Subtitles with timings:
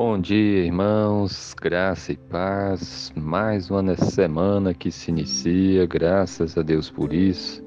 [0.00, 3.12] Bom dia, irmãos, graça e paz.
[3.16, 7.60] Mais uma semana que se inicia, graças a Deus por isso.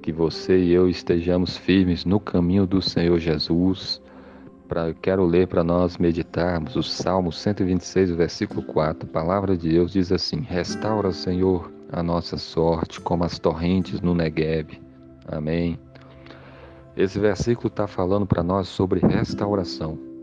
[0.00, 4.00] Que você e eu estejamos firmes no caminho do Senhor Jesus.
[4.68, 9.08] Pra, quero ler para nós meditarmos o Salmo 126, versículo 4.
[9.08, 14.14] A palavra de Deus diz assim: Restaura, Senhor, a nossa sorte, como as torrentes no
[14.14, 14.80] Negueb.
[15.26, 15.76] Amém.
[16.96, 20.13] Esse versículo está falando para nós sobre restauração.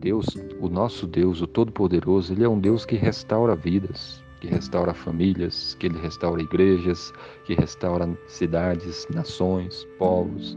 [0.00, 0.26] Deus,
[0.58, 5.74] o nosso Deus, o Todo-Poderoso, ele é um Deus que restaura vidas, que restaura famílias,
[5.78, 7.12] que ele restaura igrejas,
[7.44, 10.56] que restaura cidades, nações, povos.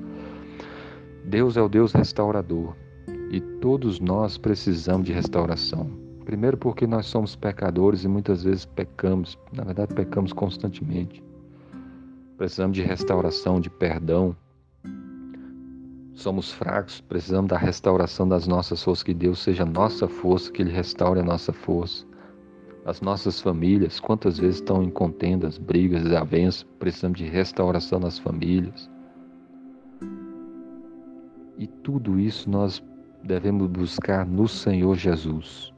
[1.26, 2.74] Deus é o Deus restaurador
[3.30, 5.92] e todos nós precisamos de restauração.
[6.24, 11.22] Primeiro, porque nós somos pecadores e muitas vezes pecamos, na verdade, pecamos constantemente.
[12.38, 14.34] Precisamos de restauração, de perdão,
[16.16, 20.72] Somos fracos, precisamos da restauração das nossas forças, que Deus seja nossa força, que Ele
[20.72, 22.06] restaure a nossa força.
[22.86, 28.90] As nossas famílias, quantas vezes estão em contendas, brigas, desavenças, precisamos de restauração nas famílias.
[31.58, 32.84] E tudo isso nós
[33.24, 35.74] devemos buscar no Senhor Jesus,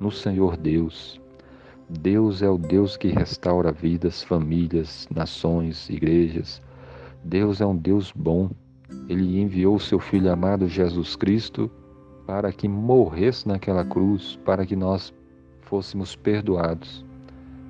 [0.00, 1.20] no Senhor Deus.
[1.88, 6.60] Deus é o Deus que restaura vidas, famílias, nações, igrejas.
[7.22, 8.50] Deus é um Deus bom
[9.08, 11.70] ele enviou seu Filho amado Jesus Cristo
[12.26, 15.14] para que morresse naquela cruz, para que nós
[15.62, 17.04] fôssemos perdoados.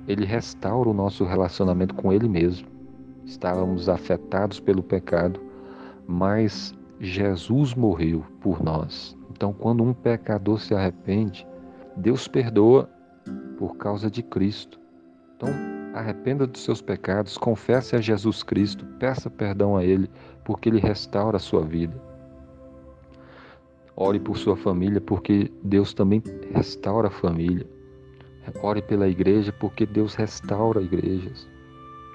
[0.07, 2.67] Ele restaura o nosso relacionamento com Ele mesmo.
[3.25, 5.39] Estávamos afetados pelo pecado,
[6.07, 9.15] mas Jesus morreu por nós.
[9.29, 11.45] Então, quando um pecador se arrepende,
[11.95, 12.89] Deus perdoa
[13.57, 14.79] por causa de Cristo.
[15.35, 15.49] Então,
[15.97, 20.07] Arrependa dos seus pecados, confesse a Jesus Cristo, peça perdão a Ele,
[20.47, 22.01] porque Ele restaura a sua vida.
[23.97, 26.23] Ore por sua família, porque Deus também
[26.53, 27.67] restaura a família.
[28.63, 31.45] Ore pela igreja, porque Deus restaura igrejas.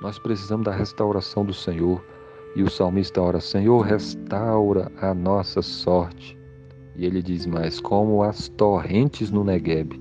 [0.00, 2.02] Nós precisamos da restauração do Senhor.
[2.56, 6.34] E o salmista ora: Senhor, restaura a nossa sorte.
[6.96, 10.00] E ele diz mais: como as torrentes no Negueb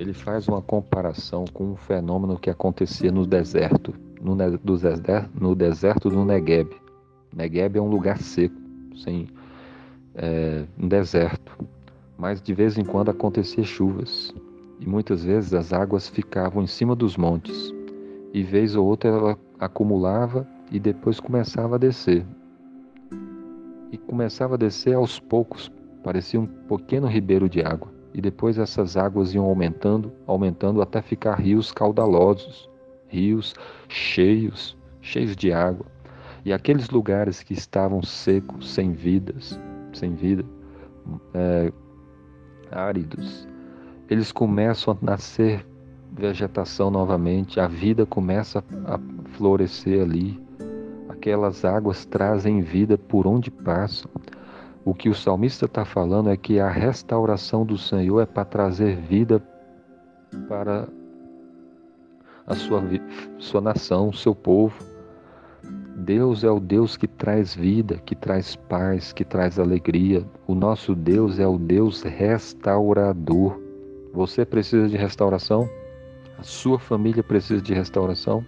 [0.00, 6.79] ele faz uma comparação com um fenômeno que acontecia no deserto, no, deserto do Negueb.
[7.34, 8.56] Negueb é um lugar seco,
[8.96, 9.28] sem
[10.14, 11.56] é, um deserto,
[12.18, 14.34] mas de vez em quando acontecia chuvas.
[14.80, 17.72] E muitas vezes as águas ficavam em cima dos montes.
[18.32, 22.24] E vez ou outra ela acumulava e depois começava a descer.
[23.92, 25.70] E começava a descer aos poucos,
[26.02, 27.92] parecia um pequeno ribeiro de água.
[28.14, 32.68] E depois essas águas iam aumentando, aumentando até ficar rios caudalosos,
[33.08, 33.54] rios
[33.88, 35.86] cheios, cheios de água.
[36.44, 39.58] E aqueles lugares que estavam secos, sem vidas,
[39.92, 40.44] sem vida,
[41.34, 41.72] é,
[42.70, 43.48] áridos,
[44.08, 45.66] eles começam a nascer
[46.12, 48.98] vegetação novamente, a vida começa a
[49.36, 50.42] florescer ali.
[51.08, 54.10] Aquelas águas trazem vida por onde passam.
[54.84, 58.96] O que o salmista está falando é que a restauração do Senhor é para trazer
[58.96, 59.42] vida
[60.48, 60.88] para
[62.46, 62.82] a sua,
[63.38, 64.89] sua nação, seu povo.
[66.00, 70.24] Deus é o Deus que traz vida, que traz paz, que traz alegria.
[70.46, 73.60] O nosso Deus é o Deus restaurador.
[74.12, 75.68] Você precisa de restauração?
[76.38, 78.44] A sua família precisa de restauração?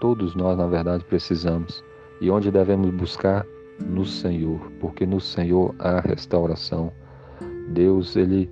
[0.00, 1.84] Todos nós, na verdade, precisamos.
[2.20, 3.46] E onde devemos buscar?
[3.86, 6.92] no Senhor, porque no Senhor há restauração.
[7.68, 8.50] Deus, ele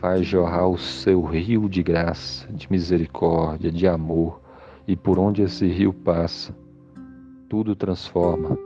[0.00, 4.40] faz jorrar o seu rio de graça, de misericórdia, de amor,
[4.86, 6.54] e por onde esse rio passa,
[7.50, 8.56] tudo transforma,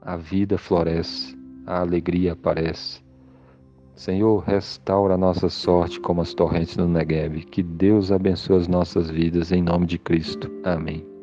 [0.00, 3.04] a vida floresce, a alegria aparece.
[3.94, 7.44] Senhor, restaura a nossa sorte como as torrentes do Negev.
[7.44, 10.50] Que Deus abençoe as nossas vidas em nome de Cristo.
[10.64, 11.15] Amém.